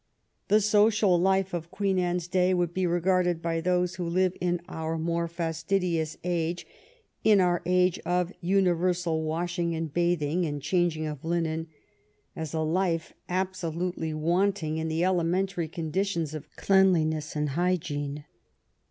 The 0.47 0.61
social 0.61 1.19
life 1.21 1.53
of 1.53 1.69
Queen 1.69 1.99
Anne's 1.99 2.27
day 2.27 2.55
would 2.55 2.73
be 2.73 2.87
regarded 2.87 3.39
by 3.39 3.61
those 3.61 3.97
who 3.97 4.03
live 4.09 4.35
in 4.41 4.59
our 4.67 4.97
more 4.97 5.27
fastidious 5.27 6.17
age, 6.23 6.65
in 7.23 7.39
our 7.39 7.61
age 7.67 7.99
of 7.99 8.33
universal 8.41 9.21
washing 9.21 9.75
and 9.75 9.93
bathing 9.93 10.43
and 10.43 10.59
changing 10.59 11.05
of 11.05 11.23
linen, 11.23 11.67
as 12.35 12.51
a 12.51 12.61
life 12.61 13.13
absolutely 13.29 14.11
wanting 14.11 14.79
in 14.79 14.87
the 14.87 15.03
elementary 15.05 15.67
conditions 15.67 16.33
of 16.33 16.49
cleanliness 16.55 17.35
and 17.35 17.49
hygiene. 17.49 18.25